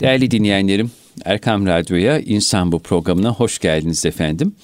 [0.00, 0.90] Değerli dinleyenlerim,
[1.24, 4.54] Erkam Radyo'ya İnsan Bu programına hoş geldiniz efendim.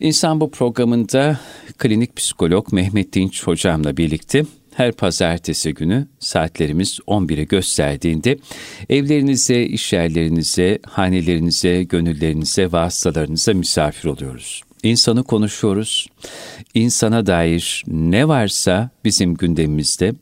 [0.00, 1.40] İnsan Bu programında
[1.78, 8.38] klinik psikolog Mehmet Dinç hocamla birlikte her pazartesi günü saatlerimiz 11'e gösterdiğinde
[8.90, 14.62] evlerinize, iş yerlerinize, hanelerinize, gönüllerinize ve hastalarınıza misafir oluyoruz.
[14.82, 16.06] İnsanı konuşuyoruz.
[16.74, 20.12] İnsana dair ne varsa bizim gündemimizde.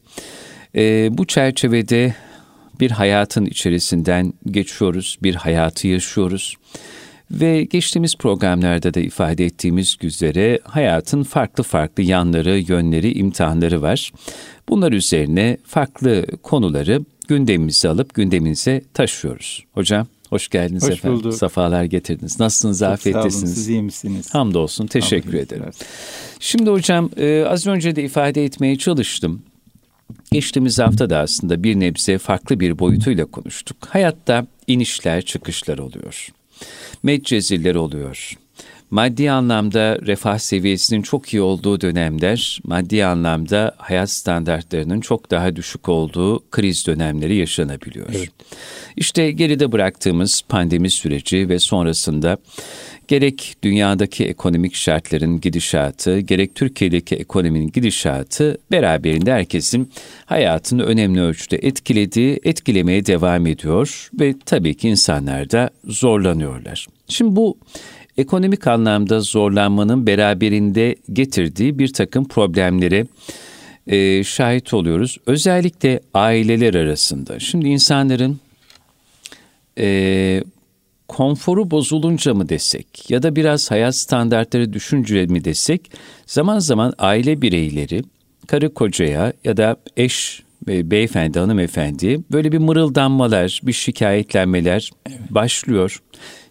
[0.75, 2.14] Ee, bu çerçevede
[2.81, 6.57] bir hayatın içerisinden geçiyoruz, bir hayatı yaşıyoruz.
[7.31, 14.13] Ve geçtiğimiz programlarda da ifade ettiğimiz üzere hayatın farklı farklı yanları, yönleri, imtihanları var.
[14.69, 19.64] Bunlar üzerine farklı konuları gündemimize alıp gündeminize taşıyoruz.
[19.72, 21.19] Hocam hoş geldiniz hoş efendim.
[21.19, 21.35] Bulduk.
[21.35, 22.41] Safalar getirdiniz.
[22.41, 22.79] Nasılsınız?
[22.79, 23.35] Çok afiyettesiniz.
[23.35, 23.55] Sağ olun.
[23.55, 24.35] Siz iyi misiniz?
[24.35, 24.86] Hamdolsun.
[24.86, 25.64] Teşekkür Allah ederim.
[26.41, 29.43] Şimdi hocam e, az önce de ifade etmeye çalıştım.
[30.32, 33.77] Geçtiğimiz hafta da aslında bir nebze farklı bir boyutuyla konuştuk.
[33.89, 36.28] Hayatta inişler çıkışlar oluyor.
[37.03, 38.33] Medcezirler oluyor.
[38.91, 45.89] Maddi anlamda refah seviyesinin çok iyi olduğu dönemler, maddi anlamda hayat standartlarının çok daha düşük
[45.89, 48.06] olduğu kriz dönemleri yaşanabiliyor.
[48.11, 48.30] Evet.
[48.97, 52.36] İşte geride bıraktığımız pandemi süreci ve sonrasında
[53.08, 59.91] gerek dünyadaki ekonomik şartların gidişatı, gerek Türkiye'deki ekonominin gidişatı beraberinde herkesin
[60.27, 66.86] hayatını önemli ölçüde etkilediği, etkilemeye devam ediyor ve tabii ki insanlar da zorlanıyorlar.
[67.08, 67.58] Şimdi bu
[68.19, 73.06] ekonomik anlamda zorlanmanın beraberinde getirdiği bir takım problemlere
[73.86, 75.16] e, şahit oluyoruz.
[75.27, 77.41] Özellikle aileler arasında.
[77.41, 78.41] Şimdi insanların
[79.78, 80.42] e,
[81.08, 85.91] konforu bozulunca mı desek ya da biraz hayat standartları düşünce mi desek
[86.27, 88.02] zaman zaman aile bireyleri
[88.46, 95.19] karı kocaya ya da eş beyefendi hanımefendi böyle bir mırıldanmalar, bir şikayetlenmeler evet.
[95.30, 96.02] başlıyor.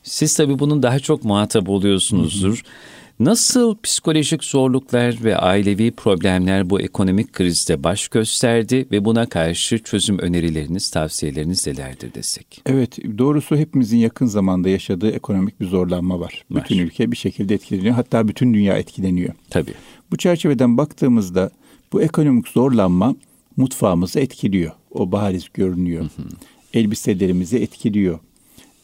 [0.07, 2.49] Siz tabii bunun daha çok muhatap oluyorsunuzdur.
[2.49, 2.97] Hı hı.
[3.19, 10.19] Nasıl psikolojik zorluklar ve ailevi problemler bu ekonomik krizde baş gösterdi ve buna karşı çözüm
[10.19, 12.61] önerileriniz, tavsiyeleriniz nelerdir desek?
[12.65, 16.45] Evet, doğrusu hepimizin yakın zamanda yaşadığı ekonomik bir zorlanma var.
[16.51, 16.63] var.
[16.63, 17.95] Bütün ülke bir şekilde etkileniyor.
[17.95, 19.33] Hatta bütün dünya etkileniyor.
[19.49, 19.73] Tabii.
[20.11, 21.51] Bu çerçeveden baktığımızda
[21.93, 23.15] bu ekonomik zorlanma
[23.57, 24.71] mutfağımızı etkiliyor.
[24.91, 26.01] O bariz görünüyor.
[26.01, 26.27] Hı hı.
[26.73, 28.19] Elbiselerimizi etkiliyor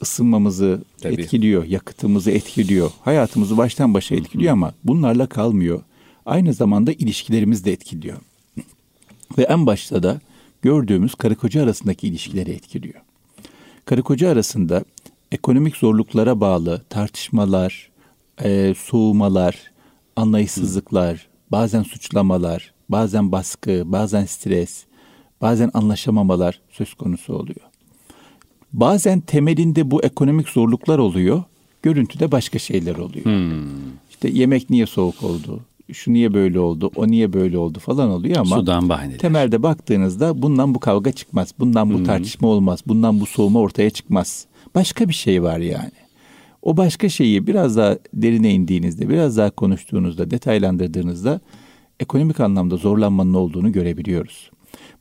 [0.03, 1.13] ısınmamızı Tabii.
[1.13, 5.81] etkiliyor, yakıtımızı etkiliyor, hayatımızı baştan başa etkiliyor ama bunlarla kalmıyor.
[6.25, 8.17] Aynı zamanda ilişkilerimizi de etkiliyor.
[9.37, 10.21] Ve en başta da
[10.61, 13.01] gördüğümüz karı koca arasındaki ilişkileri etkiliyor.
[13.85, 14.83] Karı koca arasında
[15.31, 17.89] ekonomik zorluklara bağlı tartışmalar,
[18.43, 19.71] e, soğumalar,
[20.15, 24.83] anlayışsızlıklar, bazen suçlamalar, bazen baskı, bazen stres,
[25.41, 27.72] bazen anlaşamamalar söz konusu oluyor.
[28.73, 31.44] Bazen temelinde bu ekonomik zorluklar oluyor.
[31.84, 33.25] Görüntüde başka şeyler oluyor.
[33.25, 33.67] Hmm.
[34.09, 35.59] İşte yemek niye soğuk oldu?
[35.94, 36.91] Şu niye böyle oldu?
[36.95, 39.19] O niye böyle oldu falan oluyor ama Sudan bahaneler.
[39.19, 41.53] temelde baktığınızda bundan bu kavga çıkmaz.
[41.59, 42.03] Bundan bu hmm.
[42.03, 42.79] tartışma olmaz.
[42.88, 44.45] Bundan bu soğuma ortaya çıkmaz.
[44.75, 45.91] Başka bir şey var yani.
[46.62, 51.41] O başka şeyi biraz daha derine indiğinizde, biraz daha konuştuğunuzda, detaylandırdığınızda
[52.00, 54.51] ekonomik anlamda zorlanmanın olduğunu görebiliyoruz.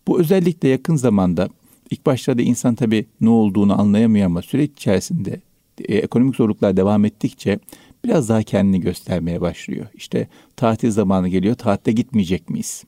[0.07, 1.49] Bu özellikle yakın zamanda
[1.93, 5.41] İlk başlarda insan tabii ne olduğunu anlayamıyor ama süreç içerisinde
[5.79, 7.59] e, ekonomik zorluklar devam ettikçe
[8.05, 9.87] biraz daha kendini göstermeye başlıyor.
[9.95, 12.85] İşte tatil zamanı geliyor, tatilde gitmeyecek miyiz?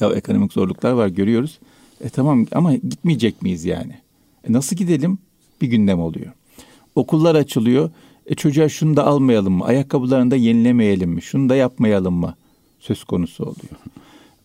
[0.00, 1.58] ya ekonomik zorluklar var görüyoruz.
[2.00, 3.94] E tamam ama gitmeyecek miyiz yani?
[4.48, 5.18] E nasıl gidelim?
[5.60, 6.32] Bir gündem oluyor.
[6.94, 7.90] Okullar açılıyor.
[8.26, 9.64] E çocuğa şunu da almayalım mı?
[9.64, 11.22] Ayakkabılarını da yenilemeyelim mi?
[11.22, 12.34] Şunu da yapmayalım mı?
[12.80, 13.97] Söz konusu oluyor.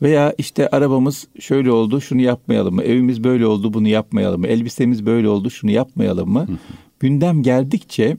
[0.03, 2.83] Veya işte arabamız şöyle oldu, şunu yapmayalım mı?
[2.83, 4.47] Evimiz böyle oldu, bunu yapmayalım mı?
[4.47, 6.47] Elbisemiz böyle oldu, şunu yapmayalım mı?
[6.99, 8.17] Gündem geldikçe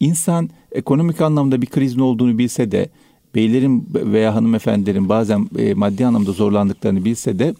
[0.00, 2.88] insan ekonomik anlamda bir krizin olduğunu bilse de
[3.34, 7.54] beylerin veya hanımefendilerin bazen e, maddi anlamda zorlandıklarını bilse de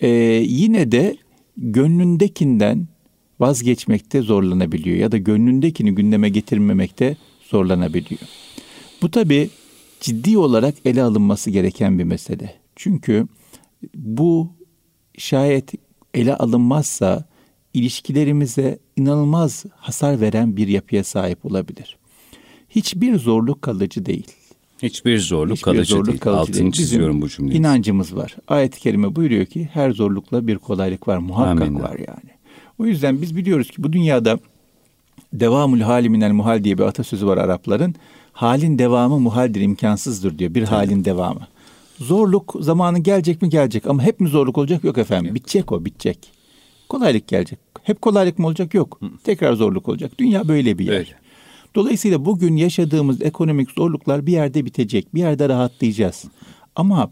[0.00, 0.08] e,
[0.46, 1.16] yine de
[1.56, 2.88] gönlündekinden
[3.40, 7.16] vazgeçmekte zorlanabiliyor ya da gönlündekini gündeme getirmemekte
[7.50, 8.20] zorlanabiliyor.
[9.02, 9.50] Bu tabi
[10.00, 12.57] ciddi olarak ele alınması gereken bir mesele.
[12.78, 13.26] Çünkü
[13.94, 14.52] bu
[15.18, 15.72] şayet
[16.14, 17.24] ele alınmazsa
[17.74, 21.96] ilişkilerimize inanılmaz hasar veren bir yapıya sahip olabilir.
[22.70, 24.26] Hiçbir zorluk kalıcı değil.
[24.82, 26.18] Hiçbir zorluk Hiçbir kalıcı zorluk değil.
[26.18, 26.72] Kalıcı Altını değil.
[26.72, 27.58] çiziyorum bu cümleyi.
[27.58, 28.36] İnancımız var.
[28.48, 31.80] Ayet-i kerime buyuruyor ki her zorlukla bir kolaylık var, muhakkak Amin.
[31.80, 32.30] var yani.
[32.78, 34.38] O yüzden biz biliyoruz ki bu dünyada
[35.32, 37.94] devamül haliminel muhal diye bir atasözü var Arapların.
[38.32, 40.54] Halin devamı muhaldir, imkansızdır diyor.
[40.54, 40.74] Bir Tabii.
[40.74, 41.48] halin devamı.
[42.00, 45.34] Zorluk zamanı gelecek mi gelecek ama hep mi zorluk olacak yok efendim.
[45.34, 46.32] Bitecek o bitecek.
[46.88, 47.58] Kolaylık gelecek.
[47.82, 48.74] Hep kolaylık mı olacak?
[48.74, 49.00] Yok.
[49.24, 50.12] Tekrar zorluk olacak.
[50.18, 50.92] Dünya böyle bir yer.
[50.92, 51.10] Öyle.
[51.74, 55.14] Dolayısıyla bugün yaşadığımız ekonomik zorluklar bir yerde bitecek.
[55.14, 56.24] Bir yerde rahatlayacağız.
[56.76, 57.10] Ama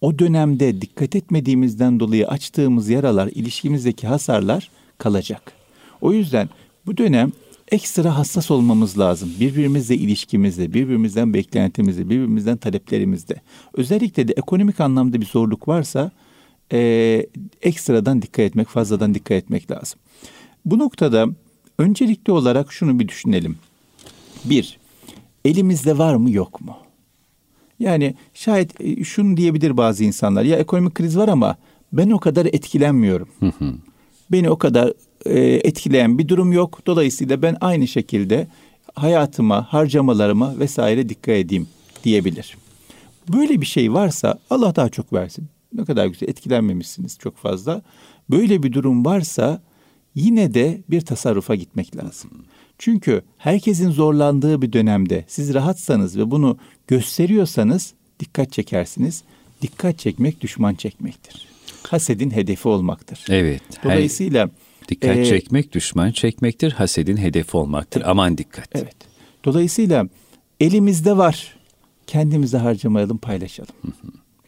[0.00, 5.52] o dönemde dikkat etmediğimizden dolayı açtığımız yaralar, ilişkimizdeki hasarlar kalacak.
[6.00, 6.48] O yüzden
[6.86, 7.32] bu dönem
[7.70, 9.32] ekstra hassas olmamız lazım.
[9.40, 13.40] Birbirimizle ilişkimizde, birbirimizden beklentimizde, birbirimizden taleplerimizde.
[13.74, 16.10] Özellikle de ekonomik anlamda bir zorluk varsa
[16.72, 17.26] e,
[17.62, 20.00] ekstradan dikkat etmek, fazladan dikkat etmek lazım.
[20.64, 21.26] Bu noktada
[21.78, 23.56] öncelikli olarak şunu bir düşünelim.
[24.44, 24.78] Bir,
[25.44, 26.76] elimizde var mı yok mu?
[27.78, 30.42] Yani şayet e, şunu diyebilir bazı insanlar.
[30.42, 31.56] Ya ekonomik kriz var ama
[31.92, 33.28] ben o kadar etkilenmiyorum.
[34.32, 34.92] Beni o kadar
[35.26, 36.86] e, etkileyen bir durum yok.
[36.86, 38.46] Dolayısıyla ben aynı şekilde
[38.94, 41.68] hayatıma, harcamalarıma vesaire dikkat edeyim
[42.04, 42.56] diyebilir.
[43.32, 45.46] Böyle bir şey varsa Allah daha çok versin.
[45.74, 47.82] Ne kadar güzel etkilenmemişsiniz çok fazla.
[48.30, 49.62] Böyle bir durum varsa
[50.14, 52.30] yine de bir tasarrufa gitmek lazım.
[52.78, 59.22] Çünkü herkesin zorlandığı bir dönemde siz rahatsanız ve bunu gösteriyorsanız dikkat çekersiniz.
[59.62, 61.48] Dikkat çekmek düşman çekmektir.
[61.82, 63.24] Hasedin hedefi olmaktır.
[63.28, 63.62] Evet.
[63.84, 64.50] Dolayısıyla her
[64.88, 66.72] dikkat e, çekmek düşman çekmektir.
[66.72, 68.02] Hasedin hedefi olmaktır.
[68.06, 68.68] Aman dikkat.
[68.74, 68.96] Evet.
[69.44, 70.08] Dolayısıyla
[70.60, 71.58] elimizde var.
[72.06, 73.74] Kendimize harcamayalım, paylaşalım.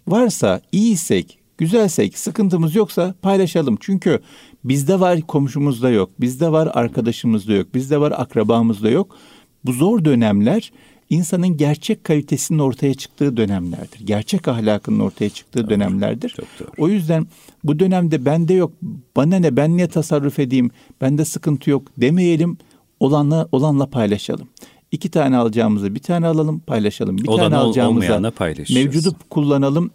[0.09, 3.77] Varsa, iyiysek, güzelsek, sıkıntımız yoksa paylaşalım.
[3.81, 4.21] Çünkü
[4.65, 6.11] bizde var, komşumuzda yok.
[6.21, 7.75] Bizde var, arkadaşımızda yok.
[7.75, 9.17] Bizde var, akrabamızda yok.
[9.65, 10.73] Bu zor dönemler
[11.11, 14.07] insanın gerçek kalitesinin ortaya çıktığı dönemlerdir.
[14.07, 16.29] Gerçek ahlakının ortaya çıktığı Doğru, dönemlerdir.
[16.29, 16.69] çok doğru.
[16.79, 17.27] O yüzden
[17.65, 18.73] bu dönemde bende yok,
[19.17, 20.71] bana ne, ben niye tasarruf edeyim,
[21.01, 22.59] bende sıkıntı yok demeyelim,
[23.01, 24.49] olanla, olanla paylaşalım.
[24.93, 27.19] İki tane alacağımızı bir tane alalım, paylaşalım.
[27.19, 28.33] Bir Olanı tane alacağımıza
[28.75, 29.91] mevcudu kullanalım,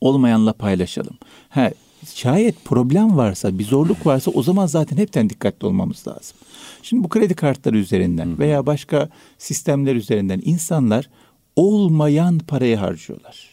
[0.00, 1.16] olmayanla paylaşalım.
[1.48, 1.70] Ha,
[2.14, 6.36] şayet problem varsa, bir zorluk varsa o zaman zaten hepten dikkatli olmamız lazım.
[6.82, 9.08] Şimdi bu kredi kartları üzerinden veya başka
[9.38, 11.10] sistemler üzerinden insanlar
[11.56, 13.48] olmayan parayı harcıyorlar.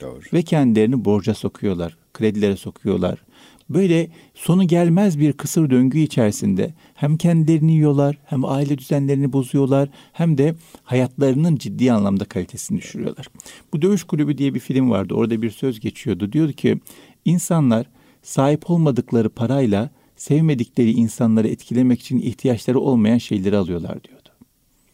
[0.00, 0.20] Doğru.
[0.32, 3.18] Ve kendilerini borca sokuyorlar, kredilere sokuyorlar.
[3.70, 10.38] Böyle sonu gelmez bir kısır döngü içerisinde hem kendilerini yiyorlar, hem aile düzenlerini bozuyorlar, hem
[10.38, 13.26] de hayatlarının ciddi anlamda kalitesini düşürüyorlar.
[13.72, 15.14] Bu Dövüş Kulübü diye bir film vardı.
[15.14, 16.32] Orada bir söz geçiyordu.
[16.32, 16.80] Diyordu ki
[17.24, 17.86] insanlar
[18.22, 24.28] sahip olmadıkları parayla sevmedikleri insanları etkilemek için ihtiyaçları olmayan şeyleri alıyorlar diyordu.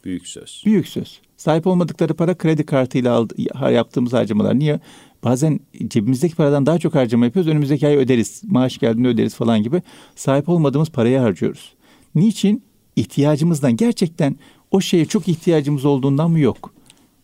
[0.04, 0.62] Büyük söz.
[0.66, 1.20] Büyük söz.
[1.36, 3.34] Sahip olmadıkları para kredi kartıyla aldı,
[3.72, 4.58] yaptığımız harcamalar.
[4.58, 4.80] Niye?
[5.24, 7.50] Bazen cebimizdeki paradan daha çok harcama yapıyoruz.
[7.50, 8.42] Önümüzdeki ay öderiz.
[8.44, 9.82] Maaş geldiğinde öderiz falan gibi.
[10.16, 11.74] Sahip olmadığımız parayı harcıyoruz.
[12.14, 12.62] Niçin?
[12.96, 14.36] İhtiyacımızdan gerçekten
[14.70, 16.74] o şeye çok ihtiyacımız olduğundan mı yok?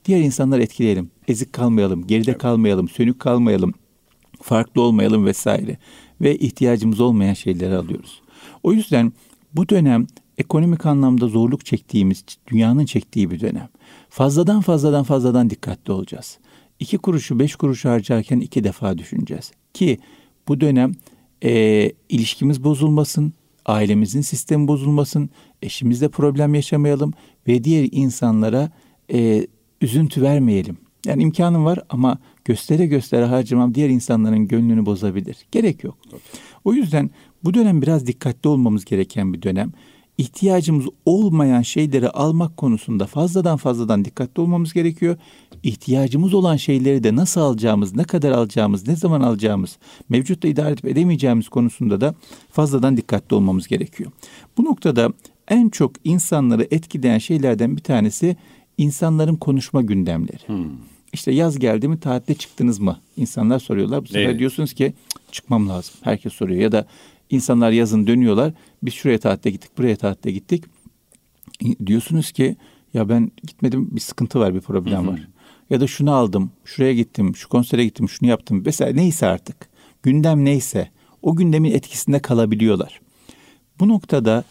[0.04, 1.10] Diğer insanları etkileyelim.
[1.28, 3.74] Ezik kalmayalım, geride kalmayalım, sönük kalmayalım,
[4.42, 5.78] farklı olmayalım vesaire.
[6.20, 8.22] Ve ihtiyacımız olmayan şeyleri alıyoruz.
[8.62, 9.12] O yüzden
[9.52, 10.06] bu dönem
[10.38, 13.68] ekonomik anlamda zorluk çektiğimiz, dünyanın çektiği bir dönem.
[14.08, 16.38] Fazladan fazladan fazladan dikkatli olacağız.
[16.80, 19.52] İki kuruşu beş kuruşu harcarken iki defa düşüneceğiz.
[19.74, 19.98] Ki
[20.48, 20.92] bu dönem
[21.44, 23.32] e, ilişkimiz bozulmasın,
[23.66, 25.30] ailemizin sistemi bozulmasın,
[25.62, 27.12] eşimizle problem yaşamayalım
[27.48, 28.70] ve diğer insanlara
[29.12, 29.46] e,
[29.80, 30.78] üzüntü vermeyelim.
[31.06, 32.18] Yani imkanım var ama
[32.50, 35.36] göstere göstere harcamam diğer insanların gönlünü bozabilir.
[35.52, 35.98] Gerek yok.
[36.64, 37.10] O yüzden
[37.44, 39.72] bu dönem biraz dikkatli olmamız gereken bir dönem.
[40.18, 45.16] İhtiyacımız olmayan şeyleri almak konusunda fazladan fazladan dikkatli olmamız gerekiyor.
[45.62, 50.84] İhtiyacımız olan şeyleri de nasıl alacağımız, ne kadar alacağımız, ne zaman alacağımız, mevcutta idare edip
[50.84, 52.14] edemeyeceğimiz konusunda da
[52.52, 54.10] fazladan dikkatli olmamız gerekiyor.
[54.58, 55.12] Bu noktada
[55.48, 58.36] en çok insanları etkileyen şeylerden bir tanesi
[58.78, 60.42] insanların konuşma gündemleri.
[61.12, 63.00] İşte yaz geldi mi tatile çıktınız mı?
[63.16, 64.02] İnsanlar soruyorlar.
[64.02, 64.38] Bu sefer Evet.
[64.38, 65.94] diyorsunuz ki "Cık, çıkmam lazım.
[66.00, 66.60] Herkes soruyor.
[66.60, 66.86] Ya da
[67.30, 68.52] insanlar yazın dönüyorlar.
[68.82, 70.64] Biz şuraya tatile gittik, buraya tatile gittik.
[71.86, 72.56] Diyorsunuz ki
[72.94, 75.28] ya ben gitmedim bir sıkıntı var, bir problem var.
[75.70, 78.62] Ya da şunu aldım, şuraya gittim, şu konsere gittim, şunu yaptım.
[78.64, 79.56] Mesela neyse artık.
[80.02, 80.90] Gündem neyse
[81.22, 83.00] o gündemin etkisinde kalabiliyorlar.
[83.80, 84.44] Bu noktada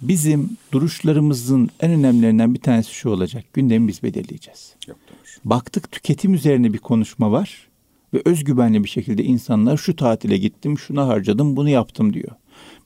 [0.00, 3.44] bizim duruşlarımızın en önemlilerinden bir tanesi şu olacak.
[3.52, 4.74] Gündemi biz belirleyeceğiz.
[4.88, 4.98] Yok.
[5.44, 7.68] Baktık tüketim üzerine bir konuşma var
[8.14, 12.30] ve özgüvenli bir şekilde insanlar şu tatile gittim, şuna harcadım, bunu yaptım diyor.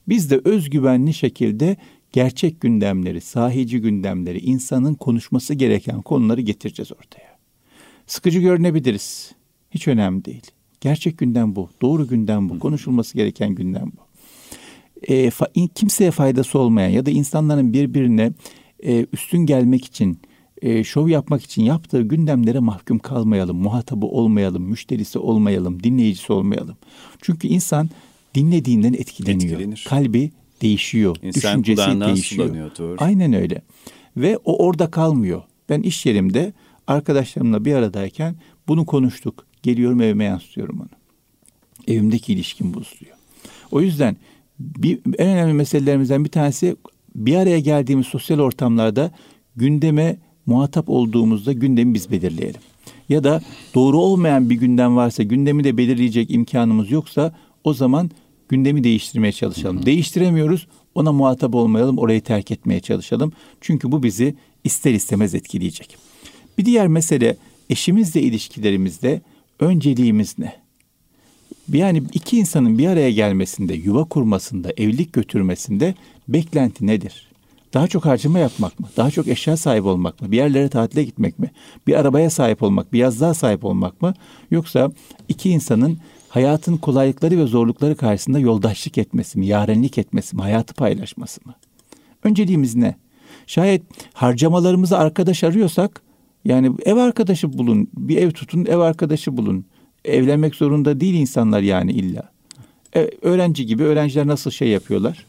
[0.07, 1.77] Biz de özgüvenli şekilde
[2.11, 7.37] gerçek gündemleri, sahici gündemleri, insanın konuşması gereken konuları getireceğiz ortaya.
[8.07, 9.31] Sıkıcı görünebiliriz.
[9.71, 10.51] Hiç önemli değil.
[10.81, 11.69] Gerçek gündem bu.
[11.81, 12.59] Doğru gündem bu.
[12.59, 14.01] Konuşulması gereken gündem bu.
[15.03, 18.31] E, fa- kimseye faydası olmayan ya da insanların birbirine
[18.83, 20.19] e, üstün gelmek için,
[20.61, 23.57] e, şov yapmak için yaptığı gündemlere mahkum kalmayalım.
[23.57, 26.77] Muhatabı olmayalım, müşterisi olmayalım, dinleyicisi olmayalım.
[27.21, 27.89] Çünkü insan
[28.35, 29.51] dinlediğinden etkileniyor.
[29.51, 29.85] Etkilenir.
[29.89, 31.15] Kalbi değişiyor.
[31.23, 32.45] İnsan Düşüncesi değişiyor.
[32.47, 32.95] Sulanıyordur.
[32.99, 33.61] Aynen öyle.
[34.17, 35.41] Ve o orada kalmıyor.
[35.69, 36.53] Ben iş yerimde
[36.87, 38.35] arkadaşlarımla bir aradayken
[38.67, 39.45] bunu konuştuk.
[39.63, 40.89] Geliyorum evime yansıtıyorum onu.
[41.87, 43.17] Evimdeki ilişkim bozuluyor.
[43.71, 44.17] O yüzden
[44.59, 46.75] bir, en önemli meselelerimizden bir tanesi
[47.15, 49.11] bir araya geldiğimiz sosyal ortamlarda
[49.55, 52.61] gündeme muhatap olduğumuzda gündemi biz belirleyelim.
[53.09, 53.41] Ya da
[53.75, 58.11] doğru olmayan bir gündem varsa gündemi de belirleyecek imkanımız yoksa o zaman
[58.49, 59.77] gündemi değiştirmeye çalışalım.
[59.77, 59.85] Hı hı.
[59.85, 63.31] Değiştiremiyoruz ona muhatap olmayalım orayı terk etmeye çalışalım.
[63.61, 65.97] Çünkü bu bizi ister istemez etkileyecek.
[66.57, 67.37] Bir diğer mesele
[67.69, 69.21] eşimizle ilişkilerimizde
[69.59, 70.55] önceliğimiz ne?
[71.73, 75.95] Yani iki insanın bir araya gelmesinde, yuva kurmasında, evlilik götürmesinde
[76.27, 77.26] beklenti nedir?
[77.73, 78.87] Daha çok harcama yapmak mı?
[78.97, 80.31] Daha çok eşya sahibi olmak mı?
[80.31, 81.51] Bir yerlere tatile gitmek mi?
[81.87, 84.13] Bir arabaya sahip olmak, bir yazlığa sahip olmak mı?
[84.51, 84.91] Yoksa
[85.29, 85.97] iki insanın
[86.29, 89.47] hayatın kolaylıkları ve zorlukları karşısında yoldaşlık etmesi mi?
[89.47, 90.41] Yarenlik etmesi mi?
[90.41, 91.53] Hayatı paylaşması mı?
[92.23, 92.95] Önceliğimiz ne?
[93.47, 93.81] Şayet
[94.13, 96.01] harcamalarımızı arkadaş arıyorsak
[96.45, 99.65] yani ev arkadaşı bulun, bir ev tutun, ev arkadaşı bulun.
[100.05, 102.31] Evlenmek zorunda değil insanlar yani illa.
[102.95, 105.25] E, öğrenci gibi öğrenciler nasıl şey yapıyorlar?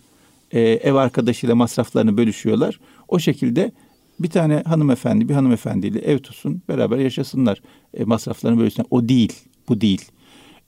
[0.52, 2.80] E, ev arkadaşıyla masraflarını bölüşüyorlar.
[3.08, 3.72] O şekilde
[4.20, 7.62] bir tane hanımefendi bir hanımefendiyle ev tutsun, beraber yaşasınlar.
[7.94, 8.86] E, masraflarını bölüşsünler.
[8.90, 9.32] O değil,
[9.68, 10.04] bu değil.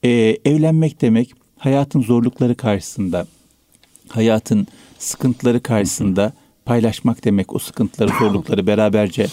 [0.02, 0.10] E,
[0.44, 3.26] evlenmek demek hayatın zorlukları karşısında,
[4.08, 4.66] hayatın
[4.98, 6.32] sıkıntıları karşısında
[6.64, 7.54] paylaşmak demek.
[7.54, 9.26] O sıkıntıları, zorlukları beraberce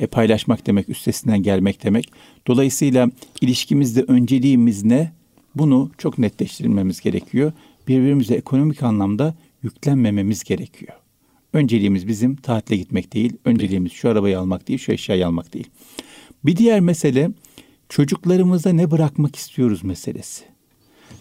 [0.00, 2.12] e, paylaşmak demek, üstesinden gelmek demek.
[2.46, 5.12] Dolayısıyla ilişkimizde önceliğimiz ne?
[5.54, 7.52] Bunu çok netleştirmemiz gerekiyor.
[7.88, 9.34] Birbirimize ekonomik anlamda
[9.64, 10.92] yüklenmememiz gerekiyor.
[11.52, 15.68] Önceliğimiz bizim tatile gitmek değil, önceliğimiz şu arabayı almak değil, şu eşyayı almak değil.
[16.44, 17.30] Bir diğer mesele
[17.88, 20.44] çocuklarımıza ne bırakmak istiyoruz meselesi.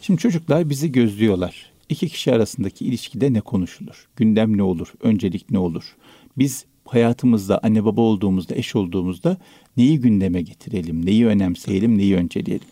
[0.01, 1.71] Şimdi çocuklar bizi gözlüyorlar.
[1.89, 4.07] İki kişi arasındaki ilişkide ne konuşulur?
[4.15, 4.93] Gündem ne olur?
[5.01, 5.95] Öncelik ne olur?
[6.37, 9.37] Biz hayatımızda anne baba olduğumuzda, eş olduğumuzda
[9.77, 12.67] neyi gündeme getirelim, neyi önemseyelim, neyi önceleyelim?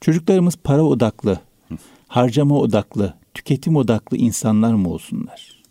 [0.00, 1.40] Çocuklarımız para odaklı,
[2.08, 5.62] harcama odaklı, tüketim odaklı insanlar mı olsunlar?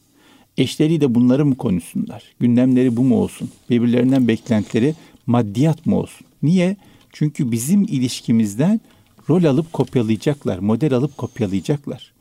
[0.57, 2.23] Eşleriyle bunları mı konuşsunlar?
[2.39, 3.49] Gündemleri bu mu olsun?
[3.69, 6.27] Birbirlerinden beklentileri maddiyat mı olsun?
[6.43, 6.77] Niye?
[7.13, 8.81] Çünkü bizim ilişkimizden
[9.29, 12.13] rol alıp kopyalayacaklar, model alıp kopyalayacaklar.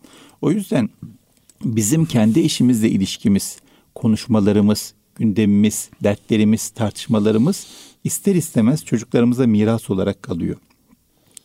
[0.43, 0.91] O yüzden
[1.65, 3.59] bizim kendi işimizle ilişkimiz,
[3.95, 7.67] konuşmalarımız, gündemimiz, dertlerimiz, tartışmalarımız
[8.05, 10.57] ister istemez çocuklarımıza miras olarak kalıyor.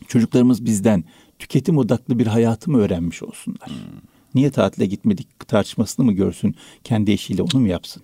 [0.08, 1.04] Çocuklarımız bizden
[1.40, 3.68] tüketim odaklı bir hayatı mı öğrenmiş olsunlar?
[3.68, 4.00] Hmm.
[4.36, 6.56] Niye tatile gitmedik tartışmasını mı görsün?
[6.84, 8.04] Kendi eşiyle onu mu yapsın?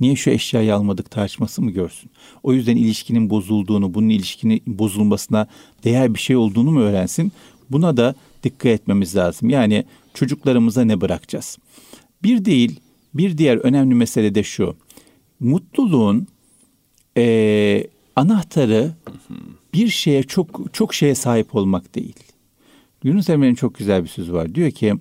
[0.00, 2.10] Niye şu eşyayı almadık tartışması mı görsün?
[2.42, 5.46] O yüzden ilişkinin bozulduğunu, bunun ilişkinin bozulmasına
[5.84, 7.32] değer bir şey olduğunu mu öğrensin?
[7.70, 9.50] Buna da dikkat etmemiz lazım.
[9.50, 11.58] Yani çocuklarımıza ne bırakacağız?
[12.22, 12.80] Bir değil,
[13.14, 14.76] bir diğer önemli mesele de şu
[15.40, 16.26] mutluluğun
[17.16, 18.94] e, anahtarı
[19.74, 22.14] bir şeye çok çok şeye sahip olmak değil.
[23.04, 24.54] Yunus Emre'nin çok güzel bir sözü var.
[24.54, 24.94] Diyor ki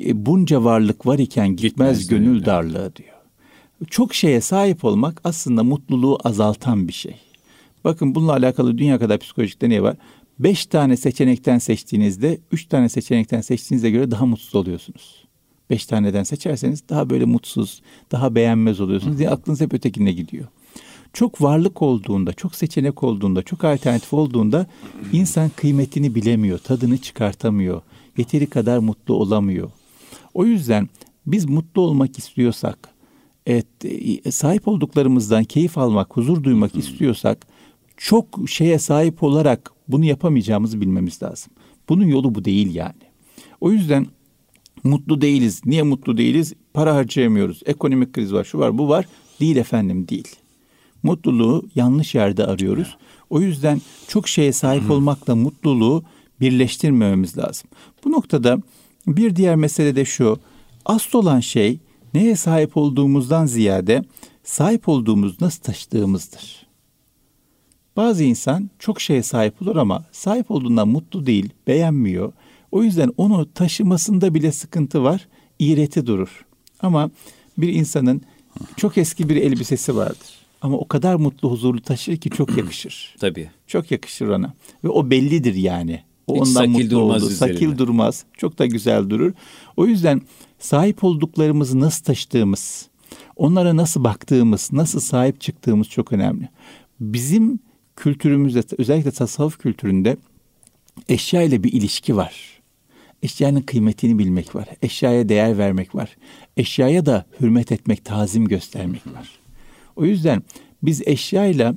[0.00, 2.46] e, bunca varlık var iken gitmez, gitmez gönül öyle.
[2.46, 3.14] darlığı diyor.
[3.90, 7.16] Çok şeye sahip olmak aslında mutluluğu azaltan bir şey.
[7.84, 9.96] Bakın bununla alakalı dünya kadar psikolojik deney var.
[10.38, 15.24] Beş tane seçenekten seçtiğinizde, üç tane seçenekten seçtiğinize göre daha mutsuz oluyorsunuz
[15.70, 17.82] beş taneden seçerseniz daha böyle mutsuz,
[18.12, 20.46] daha beğenmez oluyorsunuz diye aklınız hep ötekine gidiyor.
[21.14, 24.66] Çok varlık olduğunda, çok seçenek olduğunda, çok alternatif olduğunda
[25.12, 27.82] insan kıymetini bilemiyor, tadını çıkartamıyor,
[28.16, 29.70] yeteri kadar mutlu olamıyor.
[30.34, 30.88] O yüzden
[31.26, 32.88] biz mutlu olmak istiyorsak,
[33.46, 33.66] evet,
[34.24, 37.46] e, sahip olduklarımızdan keyif almak, huzur duymak istiyorsak
[37.96, 41.52] çok şeye sahip olarak bunu yapamayacağımızı bilmemiz lazım.
[41.88, 43.02] Bunun yolu bu değil yani.
[43.60, 44.06] O yüzden
[44.84, 45.62] mutlu değiliz.
[45.64, 46.54] Niye mutlu değiliz?
[46.72, 47.62] Para harcayamıyoruz.
[47.66, 49.06] Ekonomik kriz var, şu var, bu var.
[49.40, 50.36] Değil efendim, değil.
[51.04, 52.96] Mutluluğu yanlış yerde arıyoruz.
[53.30, 56.04] O yüzden çok şeye sahip olmakla mutluluğu
[56.40, 57.70] birleştirmememiz lazım.
[58.04, 58.58] Bu noktada
[59.06, 60.38] bir diğer mesele de şu.
[60.84, 61.78] Asıl olan şey
[62.14, 64.04] neye sahip olduğumuzdan ziyade
[64.44, 66.66] sahip olduğumuz nasıl taşıdığımızdır.
[67.96, 72.32] Bazı insan çok şeye sahip olur ama sahip olduğundan mutlu değil, beğenmiyor
[72.74, 75.28] o yüzden onu taşımasında bile sıkıntı var.
[75.58, 76.44] İğreti durur.
[76.80, 77.10] Ama
[77.58, 78.22] bir insanın
[78.76, 80.43] çok eski bir elbisesi vardır.
[80.64, 83.16] Ama o kadar mutlu, huzurlu taşır ki çok yakışır.
[83.20, 83.50] Tabii.
[83.66, 84.54] Çok yakışır ona.
[84.84, 86.02] Ve o bellidir yani.
[86.26, 87.32] O Hiç ondan mutlu durmaz oldu.
[87.32, 87.54] Üzerine.
[87.54, 88.24] Sakil durmaz.
[88.36, 89.32] Çok da güzel durur.
[89.76, 90.22] O yüzden
[90.58, 92.88] sahip olduklarımızı nasıl taşıdığımız,
[93.36, 96.48] onlara nasıl baktığımız, nasıl sahip çıktığımız çok önemli.
[97.00, 97.58] Bizim
[97.96, 100.16] kültürümüzde özellikle tasavvuf kültüründe
[101.08, 102.54] eşya ile bir ilişki var
[103.24, 104.68] Eşyanın kıymetini bilmek var.
[104.82, 106.16] Eşyaya değer vermek var.
[106.56, 109.43] Eşyaya da hürmet etmek, tazim göstermek var.
[109.96, 110.42] O yüzden
[110.82, 111.74] biz eşyayla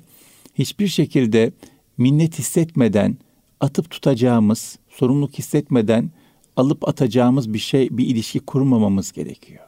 [0.55, 1.51] hiçbir şekilde
[1.97, 3.17] minnet hissetmeden
[3.59, 6.11] atıp tutacağımız, sorumluluk hissetmeden
[6.55, 9.63] alıp atacağımız bir şey, bir ilişki kurmamamız gerekiyor.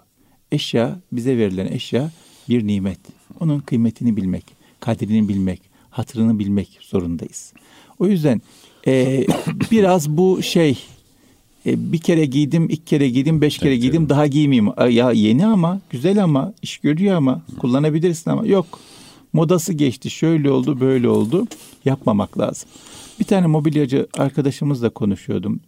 [0.51, 2.12] Eşya, bize verilen eşya
[2.50, 3.00] bir nimet.
[3.39, 4.46] Onun kıymetini bilmek,
[4.79, 7.53] kadrini bilmek, hatırını bilmek zorundayız.
[8.00, 8.41] O yüzden
[8.88, 9.25] e,
[9.72, 10.77] biraz bu şey
[11.65, 14.09] e, bir kere giydim, iki kere giydim, beş kere evet, giydim evet.
[14.09, 14.71] daha giymeyeyim.
[14.89, 18.79] Ya yeni ama, güzel ama, iş görüyor ama, kullanabilirsin ama yok.
[19.33, 21.47] Modası geçti, şöyle oldu, böyle oldu.
[21.85, 22.69] Yapmamak lazım.
[23.19, 25.59] Bir tane mobilyacı arkadaşımızla konuşuyordum.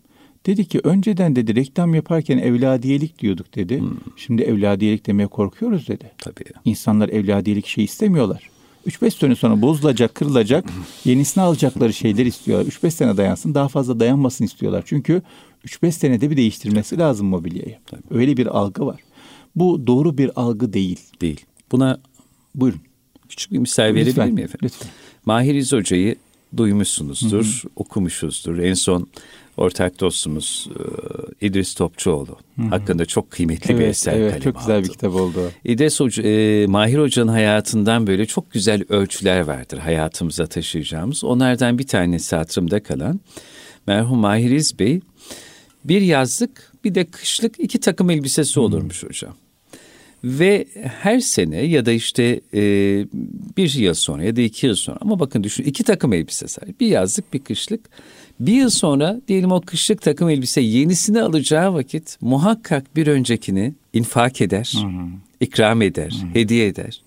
[0.45, 3.79] Dedi ki önceden dedi reklam yaparken evladiyelik diyorduk dedi.
[3.79, 3.89] Hmm.
[4.17, 6.11] Şimdi evladiyelik demeye korkuyoruz dedi.
[6.17, 6.43] Tabii.
[6.65, 8.49] İnsanlar evladiyelik şey istemiyorlar.
[8.87, 10.65] 3-5 sene sonra bozulacak, kırılacak,
[11.05, 12.65] yenisini alacakları şeyler istiyorlar.
[12.65, 14.83] 3-5 sene dayansın, daha fazla dayanmasın istiyorlar.
[14.85, 15.21] Çünkü
[15.65, 17.77] 3-5 senede bir değiştirmesi lazım mobilyayı.
[17.85, 18.01] Tabii.
[18.11, 18.99] Öyle bir algı var.
[19.55, 20.99] Bu doğru bir algı değil.
[21.21, 21.45] Değil.
[21.71, 21.99] Buna
[22.55, 22.81] buyurun.
[23.29, 24.59] Küçük bir misal verebilir lütfen, miyim efendim?
[24.63, 24.89] Lütfen.
[25.25, 26.15] Mahir İz Hoca'yı
[26.57, 27.71] duymuşsunuzdur, Hı-hı.
[27.75, 28.57] okumuşuzdur.
[28.57, 29.07] En son
[29.57, 30.69] ortak dostumuz
[31.41, 32.67] e, İdris Topçuoğlu Hı-hı.
[32.67, 35.51] hakkında çok kıymetli evet, bir eser evet, kalemi Çok güzel bir kitap oldu.
[35.65, 41.23] İdris Hoca, e, Mahir Hoca'nın hayatından böyle çok güzel ölçüler vardır hayatımıza taşıyacağımız.
[41.23, 43.19] Onlardan bir tanesi hatırımda kalan
[43.87, 45.01] merhum Mahir İz Bey
[45.85, 49.09] bir yazlık bir de kışlık iki takım elbisesi olurmuş Hı-hı.
[49.09, 49.35] hocam.
[50.23, 52.61] Ve her sene ya da işte e,
[53.57, 56.79] bir yıl sonra ya da iki yıl sonra ama bakın düşün iki takım elbise sahip.
[56.79, 57.89] Bir yazlık bir kışlık.
[58.39, 64.41] Bir yıl sonra diyelim o kışlık takım elbise yenisini alacağı vakit muhakkak bir öncekini infak
[64.41, 65.07] eder, hı hı.
[65.39, 66.39] ikram eder, hı.
[66.39, 67.01] hediye eder.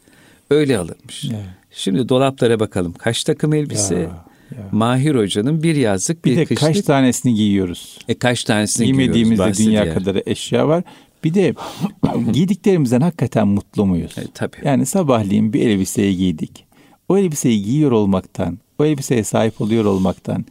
[0.51, 1.25] Öyle alırmış.
[1.25, 1.45] Evet.
[1.71, 2.93] Şimdi dolaplara bakalım.
[2.93, 3.95] Kaç takım elbise?
[3.95, 4.69] Ya, ya.
[4.73, 6.75] Mahir Hoca'nın bir yazlık bir, bir de kışlık.
[6.75, 7.99] kaç tanesini giyiyoruz?
[8.09, 9.95] E kaç tanesini Giymediğimizde dünya yani.
[9.95, 10.85] kadar eşya var.
[11.25, 11.55] Bir de
[12.33, 14.19] giydiklerimizden hakikaten mutlu muyuz?
[14.19, 14.57] E, tabii.
[14.65, 16.65] Yani sabahleyin bir elbiseyi giydik.
[17.09, 20.45] O elbiseyi giyiyor olmaktan, o elbiseye sahip oluyor olmaktan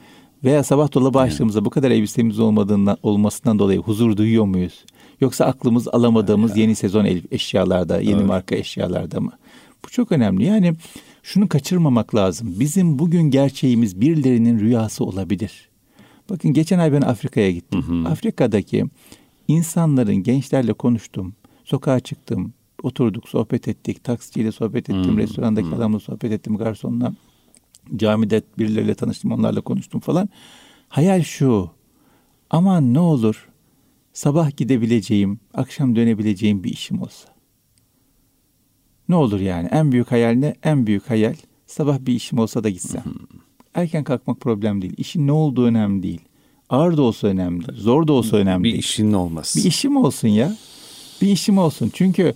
[0.43, 4.85] veya sabah dolabı açtığımızda bu kadar elbisemiz olmadığından olmasından dolayı huzur duyuyor muyuz?
[5.21, 8.25] Yoksa aklımız alamadığımız yeni sezon eşyalarda, yeni evet.
[8.25, 9.31] marka eşyalarda mı?
[9.85, 10.45] Bu çok önemli.
[10.45, 10.73] Yani
[11.23, 12.55] şunu kaçırmamak lazım.
[12.59, 15.69] Bizim bugün gerçeğimiz birilerinin rüyası olabilir.
[16.29, 17.81] Bakın geçen ay ben Afrika'ya gittim.
[17.81, 18.09] Hı hı.
[18.09, 18.85] Afrika'daki
[19.47, 21.33] insanların gençlerle konuştum.
[21.65, 22.53] Sokağa çıktım.
[22.83, 24.03] Oturduk, sohbet ettik.
[24.03, 25.11] Taksiciyle sohbet ettim.
[25.11, 25.73] Hmm, restorandaki hmm.
[25.73, 26.57] adamla sohbet ettim.
[26.57, 27.13] Garsonla.
[27.95, 29.31] Camide birileriyle tanıştım.
[29.31, 30.29] Onlarla konuştum falan.
[30.89, 31.69] Hayal şu.
[32.49, 33.49] Aman ne olur
[34.13, 37.32] sabah gidebileceğim, akşam dönebileceğim bir işim olsa.
[39.09, 39.67] Ne olur yani?
[39.71, 40.55] En büyük hayal ne?
[40.63, 41.35] En büyük hayal
[41.67, 43.03] sabah bir işim olsa da gitsem.
[43.73, 44.93] Erken kalkmak problem değil.
[44.97, 46.21] İşin ne olduğu önemli değil.
[46.69, 47.65] Ağır da olsa önemli.
[47.73, 48.63] Zor da olsa önemli.
[48.63, 48.83] Bir değil.
[48.83, 49.53] işin olmaz.
[49.57, 50.55] Bir işim olsun ya.
[51.21, 51.91] Bir işim olsun.
[51.93, 52.33] Çünkü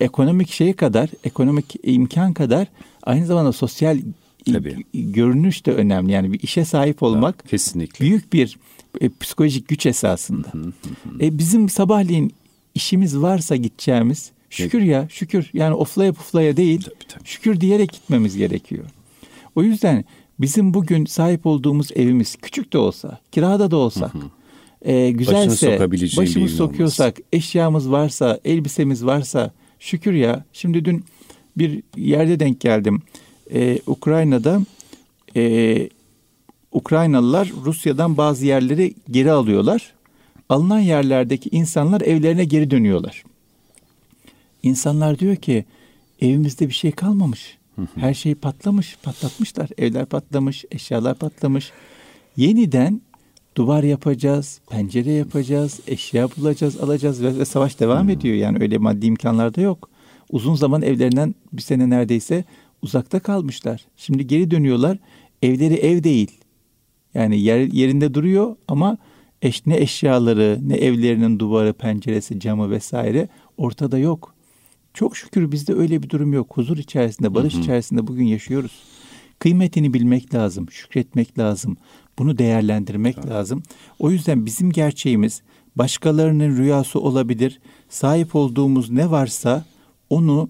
[0.00, 2.66] ekonomik şey kadar, ekonomik imkan kadar
[3.02, 3.98] aynı zamanda sosyal
[4.52, 4.84] Tabii.
[4.94, 6.12] görünüş de önemli.
[6.12, 8.04] Yani bir işe sahip olmak Tabii, kesinlikle.
[8.04, 8.58] büyük bir
[9.00, 10.48] e, psikolojik güç esasında.
[11.20, 12.32] e, bizim sabahleyin
[12.74, 17.28] işimiz varsa gideceğimiz şükür ya şükür yani oflaya puflaya değil tabii, tabii.
[17.28, 18.84] şükür diyerek gitmemiz gerekiyor.
[19.54, 20.04] O yüzden
[20.40, 24.12] bizim bugün sahip olduğumuz evimiz küçük de olsa, kirada da olsak,
[24.82, 27.28] E, güzelse, başımız sokuyorsak, olmaz.
[27.32, 30.44] eşyamız varsa, elbisemiz varsa şükür ya.
[30.52, 31.04] Şimdi dün
[31.58, 33.02] bir yerde denk geldim.
[33.54, 34.60] E, Ukrayna'da
[35.36, 35.88] e,
[36.72, 39.92] Ukraynalılar Rusya'dan bazı yerleri geri alıyorlar.
[40.48, 43.24] Alınan yerlerdeki insanlar evlerine geri dönüyorlar.
[44.64, 45.64] İnsanlar diyor ki
[46.20, 47.58] evimizde bir şey kalmamış.
[47.94, 49.68] Her şey patlamış, patlatmışlar.
[49.78, 51.72] Evler patlamış, eşyalar patlamış.
[52.36, 53.00] Yeniden
[53.56, 58.34] duvar yapacağız, pencere yapacağız, eşya bulacağız, alacağız ve, ve savaş devam ediyor.
[58.34, 59.90] Yani öyle maddi imkanlar da yok.
[60.30, 62.44] Uzun zaman evlerinden bir sene neredeyse
[62.82, 63.84] uzakta kalmışlar.
[63.96, 64.98] Şimdi geri dönüyorlar.
[65.42, 66.30] Evleri ev değil.
[67.14, 68.98] Yani yer, yerinde duruyor ama
[69.42, 74.33] eş, ne eşyaları, ne evlerinin duvarı, penceresi, camı vesaire ortada yok.
[74.94, 76.56] Çok şükür bizde öyle bir durum yok.
[76.56, 77.62] Huzur içerisinde, barış hı hı.
[77.62, 78.72] içerisinde bugün yaşıyoruz.
[79.38, 81.76] Kıymetini bilmek lazım, şükretmek lazım.
[82.18, 83.30] Bunu değerlendirmek evet.
[83.30, 83.62] lazım.
[83.98, 85.42] O yüzden bizim gerçeğimiz
[85.76, 87.60] başkalarının rüyası olabilir.
[87.88, 89.64] Sahip olduğumuz ne varsa
[90.10, 90.48] onu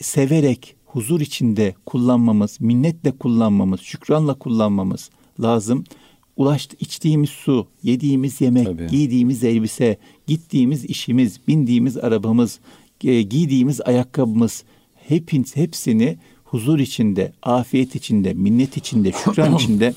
[0.00, 5.10] severek, huzur içinde kullanmamız, minnetle kullanmamız, şükranla kullanmamız
[5.42, 5.84] lazım.
[6.36, 8.86] Ulaştı, içtiğimiz su, yediğimiz yemek, Tabii.
[8.86, 12.60] giydiğimiz elbise, gittiğimiz işimiz, bindiğimiz arabamız,
[13.00, 19.94] giydiğimiz ayakkabımız hepiniz hepsini huzur içinde, afiyet içinde, minnet içinde, şükran içinde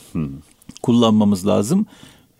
[0.82, 1.86] kullanmamız lazım.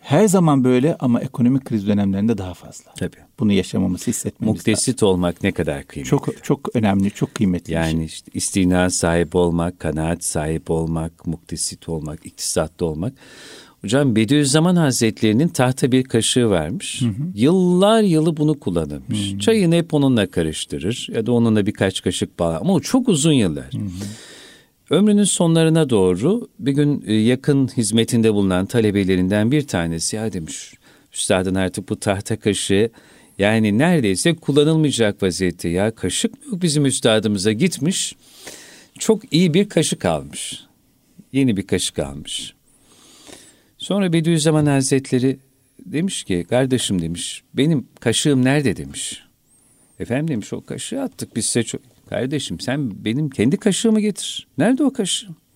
[0.00, 2.92] Her zaman böyle ama ekonomik kriz dönemlerinde daha fazla.
[2.98, 3.16] Tabii.
[3.38, 5.08] Bunu yaşamamızı hissetmemiz Muktesit lazım.
[5.08, 6.10] olmak ne kadar kıymetli.
[6.10, 7.70] Çok çok önemli, çok kıymetli.
[7.70, 8.04] bir Yani şey.
[8.04, 13.12] işte istina sahibi olmak, kanaat sahibi olmak, muktesit olmak, iktisatlı olmak.
[13.80, 17.02] Hocam Bediüzzaman Hazretleri'nin tahta bir kaşığı varmış.
[17.34, 19.38] Yıllar yılı bunu kullanırmış.
[19.38, 22.60] Çayını hep onunla karıştırır ya da onunla birkaç kaşık bağlar.
[22.60, 23.70] Ama o çok uzun yıllar.
[24.90, 30.74] Ömrünün sonlarına doğru bir gün e, yakın hizmetinde bulunan talebelerinden bir tanesi ya demiş.
[31.12, 32.90] Üstadın artık bu tahta kaşığı
[33.38, 38.16] yani neredeyse kullanılmayacak vaziyette ya kaşık mı yok bizim üstadımıza gitmiş.
[38.98, 40.60] Çok iyi bir kaşık almış.
[41.32, 42.54] Yeni bir kaşık almış.
[43.80, 45.38] Sonra Bediüzzaman Hazretleri
[45.86, 49.22] demiş ki kardeşim demiş benim kaşığım nerede demiş.
[50.00, 51.80] Efendim demiş o kaşığı attık biz size çok...
[52.10, 54.46] Kardeşim sen benim kendi kaşığımı getir.
[54.58, 55.36] Nerede o kaşığım?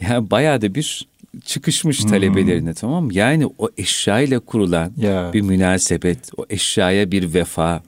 [0.00, 1.08] Ya bayağı da bir
[1.44, 3.14] çıkışmış talebelerine tamam mı?
[3.14, 5.30] Yani o eşyayla kurulan Ya.
[5.34, 7.82] bir münasebet, o eşyaya bir vefa.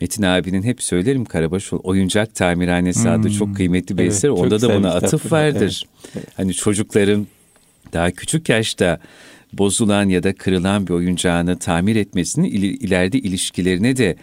[0.00, 4.28] Metin abinin hep söylerim Karabaşoğlu oyuncak tamirhanesi adlı çok kıymetli bir Evet, eser.
[4.28, 5.84] Onda da buna atıf vardır.
[6.16, 7.26] Evet, Hani çocukların
[7.92, 8.98] daha küçük yaşta
[9.52, 14.16] bozulan ya da kırılan bir oyuncağını tamir etmesinin ili- ileride ilişkilerine de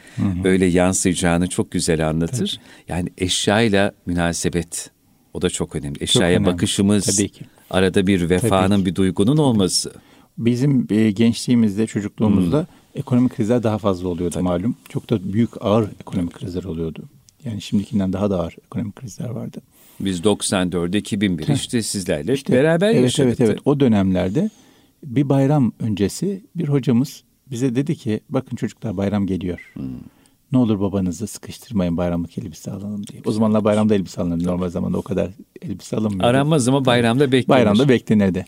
[0.44, 2.60] böyle yansıyacağını çok güzel anlatır.
[2.88, 4.92] Yani eşyayla münasebet
[5.34, 5.98] o da çok önemli.
[6.04, 6.46] Eşyaya önemli.
[6.54, 7.46] bakışımız, Tabii ki.
[7.70, 8.86] arada bir vefanın, Tabii ki.
[8.86, 9.92] bir duygunun olması.
[10.38, 14.76] Bizim e, gençliğimizde, çocukluğumuzda ekonomik krizler daha fazla oluyordu malum.
[14.90, 17.04] Çok da büyük ağır ekonomik krizler oluyordu.
[17.44, 19.62] Yani şimdikinden daha da ağır ekonomik krizler vardı.
[20.00, 23.40] Biz 94'de 2001 işte sizlerle İşte, beraber evet, yaşadık.
[23.40, 24.50] Evet evet o dönemlerde
[25.04, 29.72] bir bayram öncesi bir hocamız bize dedi ki bakın çocuklar bayram geliyor.
[29.74, 29.86] Hmm.
[30.52, 33.22] Ne olur babanızı sıkıştırmayın bayramlık elbise alalım diye.
[33.26, 34.46] O zamanlar bayramda elbise alınır.
[34.46, 35.32] Normal zamanda o kadar
[35.62, 36.30] elbise alınmıyor.
[36.30, 37.48] Aranmaz ama bayramda beklenir.
[37.48, 38.46] Bayramda beklenirdi.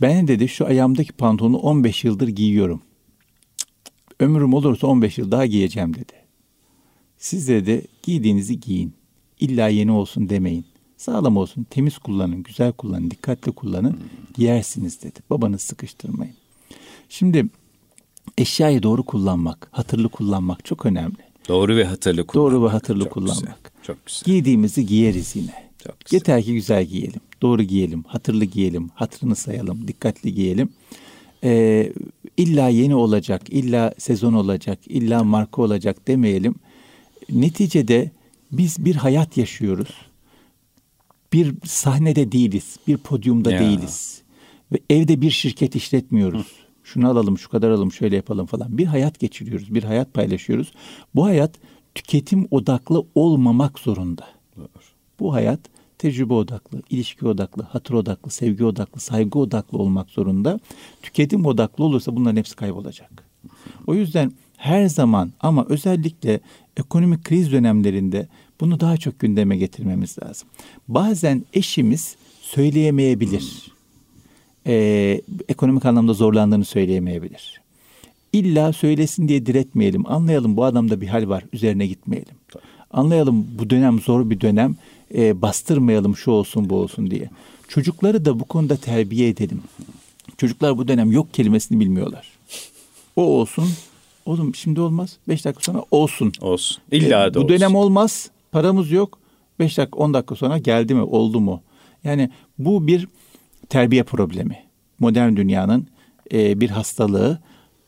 [0.00, 2.82] Ben dedi şu ayağımdaki pantolonu 15 yıldır giyiyorum.
[4.20, 6.12] Ömrüm olursa 15 yıl daha giyeceğim dedi.
[7.18, 8.92] Siz dedi giydiğinizi giyin.
[9.40, 10.64] İlla yeni olsun demeyin.
[10.98, 14.00] Sağlam olsun, temiz kullanın, güzel kullanın, dikkatli kullanın.
[14.34, 15.18] Giyersiniz dedi.
[15.30, 16.34] Babanızı sıkıştırmayın.
[17.08, 17.46] Şimdi
[18.38, 21.16] eşyayı doğru kullanmak, hatırlı kullanmak çok önemli.
[21.48, 22.52] Doğru ve hatırlı kullanmak.
[22.52, 23.38] Doğru ve hatırlı Çok kullanmak.
[23.64, 24.22] Güzel, çok güzel.
[24.24, 25.70] Giydiğimizi giyeriz yine.
[25.84, 26.16] Çok güzel.
[26.16, 27.20] Yeter ki güzel giyelim.
[27.42, 28.04] Doğru giyelim.
[28.06, 28.90] Hatırlı giyelim.
[28.94, 29.88] Hatırını sayalım.
[29.88, 30.68] Dikkatli giyelim.
[31.44, 31.92] Ee,
[32.36, 33.42] illa yeni olacak.
[33.50, 34.78] illa sezon olacak.
[34.86, 36.54] illa marka olacak demeyelim.
[37.32, 38.10] Neticede
[38.52, 40.07] biz bir hayat yaşıyoruz.
[41.32, 42.76] Bir sahnede değiliz.
[42.86, 43.60] Bir podyumda Ya.
[43.60, 44.22] değiliz.
[44.72, 46.46] Ve evde bir şirket işletmiyoruz.
[46.84, 48.78] Şunu alalım, şu kadar alalım, şöyle yapalım falan.
[48.78, 49.74] Bir hayat geçiriyoruz.
[49.74, 50.72] Bir hayat paylaşıyoruz.
[51.14, 51.50] Bu hayat
[51.94, 54.26] tüketim odaklı olmamak zorunda.
[55.20, 55.60] Bu hayat
[55.98, 60.60] tecrübe odaklı, ilişki odaklı, hatır odaklı, sevgi odaklı, saygı odaklı olmak zorunda.
[61.02, 63.24] Tüketim odaklı olursa bunların hepsi kaybolacak.
[63.86, 66.40] O yüzden her zaman ama özellikle
[66.76, 68.28] ekonomik kriz dönemlerinde
[68.60, 70.48] bunu daha çok gündeme getirmemiz lazım.
[70.88, 73.72] Bazen eşimiz söyleyemeyebilir.
[74.66, 77.60] Ee, ekonomik anlamda zorlandığını söyleyemeyebilir.
[78.32, 80.06] İlla söylesin diye diretmeyelim.
[80.10, 81.44] Anlayalım bu adamda bir hal var.
[81.52, 82.34] Üzerine gitmeyelim.
[82.90, 84.76] Anlayalım bu dönem zor bir dönem.
[85.14, 87.30] e, bastırmayalım şu olsun bu olsun diye.
[87.68, 89.62] Çocukları da bu konuda terbiye edelim.
[90.38, 92.26] Çocuklar bu dönem yok kelimesini bilmiyorlar.
[93.16, 93.68] O olsun.
[94.26, 95.16] Oğlum şimdi olmaz.
[95.28, 96.32] Beş dakika sonra olsun.
[96.40, 96.76] Olsun.
[96.92, 97.48] İlla E, da bu olsun.
[97.48, 98.30] dönem olmaz.
[98.52, 99.18] Paramız yok.
[99.58, 101.62] Beş dakika on dakika sonra geldi mi oldu mu?
[102.04, 103.08] Yani bu bir
[103.68, 104.58] terbiye problemi.
[104.98, 105.86] Modern dünyanın
[106.32, 107.38] e, bir hastalığı.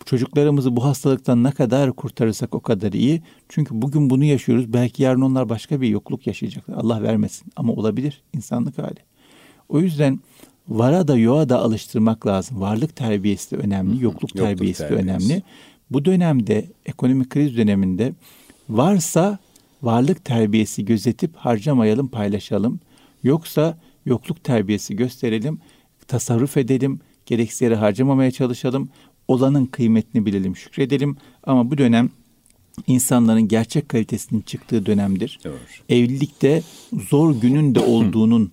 [0.05, 3.23] Çocuklarımızı bu hastalıktan ne kadar kurtarırsak o kadar iyi.
[3.49, 4.73] Çünkü bugün bunu yaşıyoruz.
[4.73, 6.75] Belki yarın onlar başka bir yokluk yaşayacaklar.
[6.77, 7.53] Allah vermesin.
[7.57, 8.23] Ama olabilir.
[8.35, 8.99] insanlık hali.
[9.68, 10.20] O yüzden
[10.68, 12.61] vara da yoğa da alıştırmak lazım.
[12.61, 14.05] Varlık terbiyesi de önemli.
[14.05, 15.09] Yokluk, terbiyesi de terbiyesi.
[15.09, 15.42] önemli.
[15.90, 18.12] Bu dönemde ekonomik kriz döneminde
[18.68, 19.38] varsa
[19.83, 22.81] varlık terbiyesi gözetip harcamayalım, paylaşalım.
[23.23, 25.59] Yoksa yokluk terbiyesi gösterelim,
[26.09, 28.88] tasarruf edelim, gereksiz yere harcamamaya çalışalım.
[29.29, 31.16] Olanın kıymetini bilelim, şükredelim.
[31.45, 32.11] Ama bu dönem
[32.87, 35.38] insanların gerçek kalitesinin çıktığı dönemdir.
[35.45, 35.55] Doğru.
[35.88, 36.62] Evlilikte
[37.11, 38.53] zor günün de olduğunun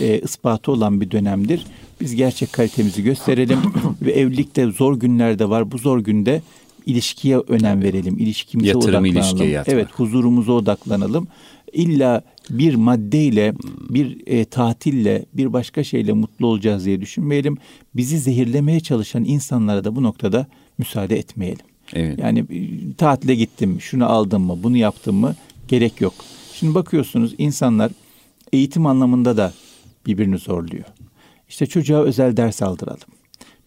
[0.00, 1.66] e, ispatı olan bir dönemdir.
[2.00, 3.58] Biz gerçek kalitemizi gösterelim
[4.02, 5.70] ve evlilikte zor günler de var.
[5.70, 6.42] Bu zor günde
[6.88, 8.18] ilişkiye önem verelim.
[8.18, 9.16] İlişkimize Yatırım odaklanalım.
[9.16, 9.74] ilişkiye yatmak.
[9.74, 11.28] Evet, huzurumuza odaklanalım.
[11.72, 13.54] İlla bir maddeyle,
[13.90, 17.56] bir e, tatille, bir başka şeyle mutlu olacağız diye düşünmeyelim.
[17.96, 20.46] Bizi zehirlemeye çalışan insanlara da bu noktada
[20.78, 21.66] müsaade etmeyelim.
[21.92, 22.18] Evet.
[22.18, 25.34] Yani e, tatile gittim, şunu aldım mı, bunu yaptım mı
[25.68, 26.14] gerek yok.
[26.54, 27.92] Şimdi bakıyorsunuz insanlar
[28.52, 29.52] eğitim anlamında da
[30.06, 30.84] birbirini zorluyor.
[31.48, 33.17] İşte çocuğa özel ders aldıralım.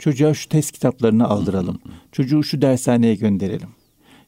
[0.01, 1.79] Çocuğa şu test kitaplarını aldıralım.
[2.11, 3.69] Çocuğu şu dershaneye gönderelim.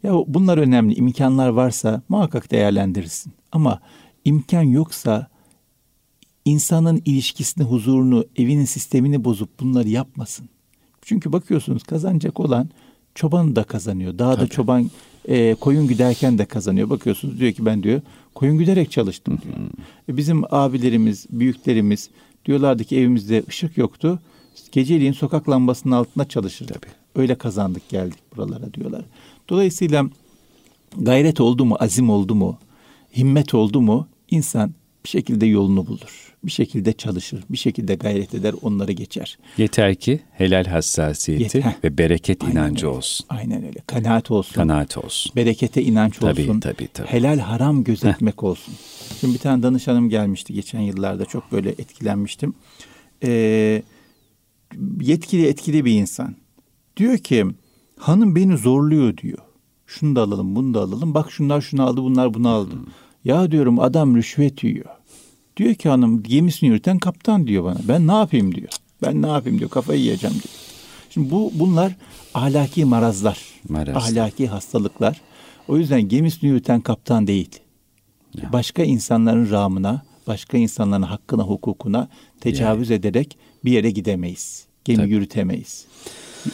[0.03, 0.93] Ya bunlar önemli.
[0.93, 3.33] İmkanlar varsa muhakkak değerlendirirsin.
[3.51, 3.79] Ama
[4.25, 5.27] imkan yoksa
[6.45, 10.49] insanın ilişkisini, huzurunu, evinin sistemini bozup bunları yapmasın.
[11.01, 12.69] Çünkü bakıyorsunuz kazanacak olan
[13.15, 14.19] çoban da kazanıyor.
[14.19, 14.49] Dağda Tabii.
[14.49, 14.91] çoban
[15.27, 16.89] e, koyun güderken de kazanıyor.
[16.89, 18.01] Bakıyorsunuz diyor ki ben diyor
[18.35, 19.55] koyun güderek çalıştım diyor.
[20.09, 22.09] E, bizim abilerimiz, büyüklerimiz
[22.45, 24.19] diyorlardı ki evimizde ışık yoktu.
[24.71, 26.67] Geceliğin sokak lambasının altında çalışır.
[26.67, 26.91] Tabii.
[27.15, 29.05] Öyle kazandık geldik buralara diyorlar.
[29.49, 30.05] Dolayısıyla
[30.97, 32.57] gayret oldu mu, azim oldu mu,
[33.17, 34.71] himmet oldu mu insan
[35.05, 36.33] bir şekilde yolunu bulur.
[36.43, 39.37] Bir şekilde çalışır, bir şekilde gayret eder, onları geçer.
[39.57, 41.75] Yeter ki helal hassasiyeti Yeter.
[41.83, 42.97] ve bereket Aynen inancı öyle.
[42.97, 43.25] olsun.
[43.29, 43.79] Aynen öyle.
[43.87, 44.53] Kanaat olsun.
[44.55, 45.31] Kanaat olsun.
[45.35, 46.59] Berekete inanç tabii, olsun.
[46.59, 47.07] Tabii, tabii.
[47.07, 48.73] Helal haram gözetmek olsun.
[49.19, 52.53] Şimdi bir tane danışanım gelmişti geçen yıllarda çok böyle etkilenmiştim.
[53.23, 53.81] Ee,
[55.01, 56.35] yetkili etkili bir insan.
[56.97, 57.45] Diyor ki
[57.99, 59.37] hanım beni zorluyor diyor.
[59.87, 61.13] Şunu da alalım bunu da alalım.
[61.13, 62.73] Bak şunlar şunu aldı bunlar bunu aldı.
[62.73, 62.85] Hmm.
[63.25, 64.85] Ya diyorum adam rüşvet yiyor.
[65.57, 67.79] Diyor ki hanım gemisini yürüten kaptan diyor bana.
[67.87, 68.69] Ben ne yapayım diyor.
[69.01, 69.69] Ben ne yapayım diyor.
[69.69, 70.53] Kafayı yiyeceğim diyor.
[71.09, 71.95] Şimdi bu bunlar
[72.33, 73.39] ahlaki marazlar.
[73.69, 73.95] Maraz.
[73.95, 75.21] Ahlaki hastalıklar.
[75.67, 77.59] O yüzden gemisini yürüten kaptan değil.
[78.41, 78.53] Ya.
[78.53, 82.07] Başka insanların ramına, başka insanların hakkına, hukukuna
[82.41, 82.95] tecavüz ya.
[82.95, 84.65] ederek bir yere gidemeyiz.
[84.85, 85.11] Gemi Tabii.
[85.11, 85.85] yürütemeyiz.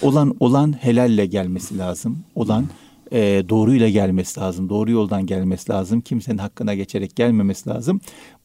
[0.01, 2.23] Olan olan helalle gelmesi lazım.
[2.35, 2.65] Olan
[3.11, 4.69] e, doğruyla gelmesi lazım.
[4.69, 6.01] Doğru yoldan gelmesi lazım.
[6.01, 8.01] Kimsenin hakkına geçerek gelmemesi lazım.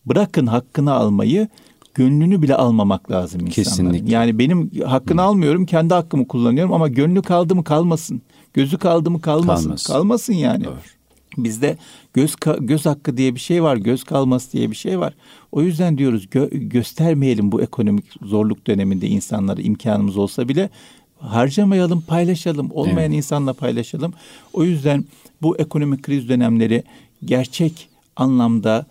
[0.07, 1.48] Bırakın hakkını almayı
[1.94, 3.64] gönlünü bile almamak lazım insanların.
[3.64, 4.12] Kesinlikle.
[4.12, 5.24] Yani benim hakkını Hı.
[5.24, 8.22] almıyorum, kendi hakkımı kullanıyorum ama gönlü kaldı mı kalmasın.
[8.55, 9.64] Gözü kaldı mı kalmasın.
[9.64, 10.64] Kalmasın, kalmasın yani.
[10.64, 10.74] Doğru.
[11.38, 11.76] Bizde
[12.14, 15.14] göz göz hakkı diye bir şey var, göz kalması diye bir şey var.
[15.52, 20.70] O yüzden diyoruz gö- göstermeyelim bu ekonomik zorluk döneminde insanlara imkanımız olsa bile
[21.18, 22.70] harcamayalım, paylaşalım.
[22.70, 23.16] Olmayan evet.
[23.16, 24.14] insanla paylaşalım.
[24.52, 25.04] O yüzden
[25.42, 26.82] bu ekonomik kriz dönemleri
[27.24, 28.86] gerçek anlamda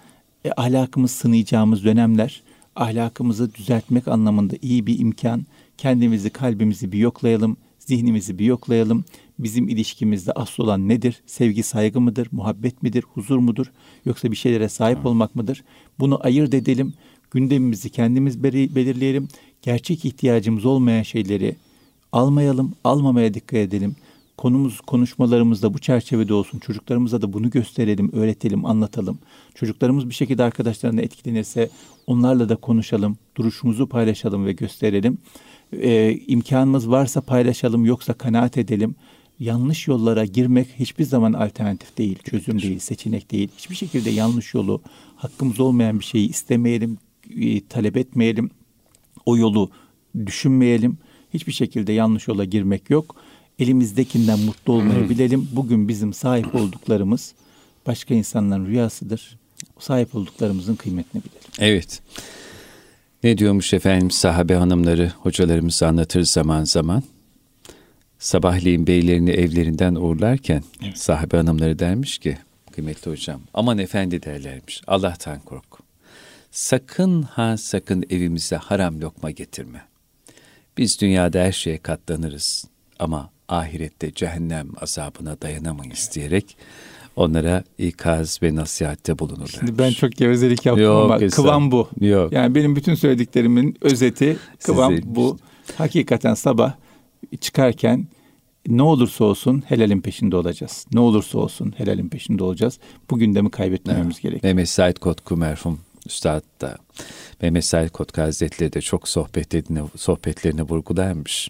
[0.45, 2.43] e, ahlakımız sınayacağımız dönemler.
[2.75, 5.45] Ahlakımızı düzeltmek anlamında iyi bir imkan.
[5.77, 9.05] Kendimizi, kalbimizi bir yoklayalım, zihnimizi bir yoklayalım.
[9.39, 11.21] Bizim ilişkimizde asıl olan nedir?
[11.25, 12.27] Sevgi, saygı mıdır?
[12.31, 13.03] Muhabbet midir?
[13.13, 13.71] Huzur mudur?
[14.05, 15.63] Yoksa bir şeylere sahip olmak mıdır?
[15.99, 16.93] Bunu ayırt edelim.
[17.31, 19.27] Gündemimizi kendimiz belirleyelim.
[19.61, 21.55] Gerçek ihtiyacımız olmayan şeyleri
[22.11, 23.95] almayalım, almamaya dikkat edelim.
[24.37, 26.59] Konumuz, konuşmalarımızda bu çerçevede olsun.
[26.59, 29.19] Çocuklarımıza da bunu gösterelim, öğretelim, anlatalım.
[29.55, 31.69] Çocuklarımız bir şekilde arkadaşlarına etkilenirse
[32.07, 35.17] onlarla da konuşalım, duruşumuzu paylaşalım ve gösterelim.
[35.73, 38.95] Ee, imkanımız varsa paylaşalım, yoksa kanaat edelim.
[39.39, 43.49] Yanlış yollara girmek hiçbir zaman alternatif değil, çözüm değil, seçenek değil.
[43.57, 44.81] Hiçbir şekilde yanlış yolu,
[45.15, 46.97] hakkımız olmayan bir şeyi istemeyelim,
[47.35, 48.49] e, talep etmeyelim.
[49.25, 49.69] O yolu
[50.25, 50.97] düşünmeyelim
[51.33, 53.15] Hiçbir şekilde yanlış yola girmek yok.
[53.59, 55.49] Elimizdekinden mutlu olmayı bilelim.
[55.51, 57.33] Bugün bizim sahip olduklarımız
[57.87, 59.37] başka insanların rüyasıdır.
[59.79, 61.49] Sahip olduklarımızın kıymetini bilelim.
[61.59, 62.01] Evet.
[63.23, 67.03] Ne diyormuş efendim sahabe hanımları hocalarımız anlatır zaman zaman.
[68.23, 70.97] Sabahleyin beylerini evlerinden uğurlarken evet.
[70.97, 72.37] sahabe hanımları dermiş ki
[72.71, 75.65] kıymetli hocam aman efendi derlermiş Allah'tan kork.
[76.51, 79.81] Sakın ha sakın evimize haram lokma getirme.
[80.77, 82.65] Biz dünyada her şeye katlanırız
[82.99, 86.57] ama ahirette cehennem azabına dayanamayız diyerek
[87.15, 89.47] onlara ikaz ve nasihatte bulunurlar.
[89.59, 91.89] Şimdi ben çok gevezelik yaptım Yok, ama kıvam bu.
[92.01, 92.33] Yok.
[92.33, 95.37] Yani benim bütün söylediklerimin özeti kıvam Size, bu.
[95.77, 96.73] Hakikaten sabah
[97.41, 98.07] çıkarken
[98.67, 100.85] ne olursa olsun helalin peşinde olacağız.
[100.93, 102.79] Ne olursa olsun helalin peşinde olacağız.
[103.09, 104.21] Bu gündemi kaybetmememiz evet.
[104.21, 104.43] gerekiyor.
[104.43, 106.77] Mehmet Said Kotku merhum Üstad da
[107.41, 111.49] Mehmet Said Kotka Hazretleri de çok sohbetlerini, sohbetlerini vurgularmış.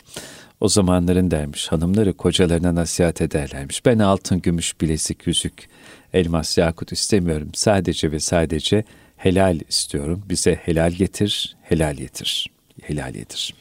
[0.59, 3.85] O zamanların dermiş hanımları kocalarına nasihat ederlermiş.
[3.85, 5.69] Ben altın, gümüş, bilezik, yüzük,
[6.13, 7.49] elmas, yakut istemiyorum.
[7.53, 8.83] Sadece ve sadece
[9.17, 10.23] helal istiyorum.
[10.29, 13.55] Bize helal getir, helal getir, helal getir.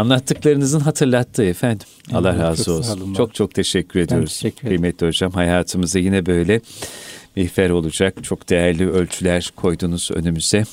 [0.00, 1.86] Anlattıklarınızın hatırlattığı efendim.
[2.12, 3.14] Allah razı çok olsun.
[3.14, 4.40] Çok çok teşekkür ediyoruz.
[4.40, 6.60] Teşekkür Kıymetli hocam hayatımıza yine böyle
[7.36, 10.64] mihver olacak çok değerli ölçüler koydunuz önümüze.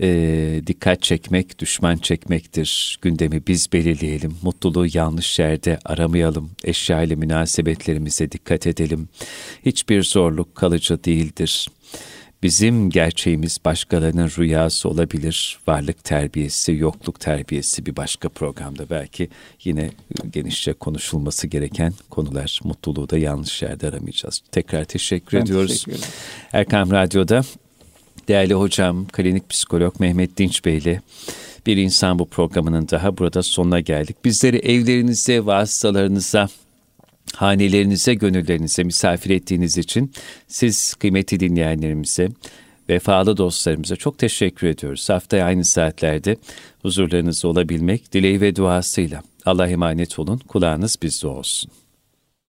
[0.00, 2.98] Ee, dikkat çekmek, düşman çekmektir.
[3.02, 4.36] Gündemi biz belirleyelim.
[4.42, 6.50] Mutluluğu yanlış yerde aramayalım.
[6.64, 9.08] Eşya ile münasebetlerimize dikkat edelim.
[9.66, 11.68] Hiçbir zorluk kalıcı değildir.
[12.44, 15.58] Bizim gerçeğimiz başkalarının rüyası olabilir.
[15.66, 19.28] Varlık terbiyesi, yokluk terbiyesi bir başka programda belki
[19.64, 19.90] yine
[20.32, 22.60] genişçe konuşulması gereken konular.
[22.64, 24.42] Mutluluğu da yanlış yerde aramayacağız.
[24.52, 25.84] Tekrar teşekkür ben ediyoruz.
[25.84, 26.08] Teşekkür
[26.52, 27.42] Erkam Radyo'da
[28.28, 31.00] Değerli hocam, klinik psikolog Mehmet Dinç Bey ile
[31.66, 34.24] bir insan bu programının daha burada sonuna geldik.
[34.24, 36.48] Bizleri evlerinize, vasıtalarınıza,
[37.34, 40.12] hanelerinize, gönüllerinize misafir ettiğiniz için
[40.48, 42.28] siz kıymetli dinleyenlerimize,
[42.88, 45.08] vefalı dostlarımıza çok teşekkür ediyoruz.
[45.10, 46.36] Haftaya aynı saatlerde
[46.82, 49.22] huzurlarınızda olabilmek dileği ve duasıyla.
[49.46, 51.70] Allah emanet olun, kulağınız bizde olsun.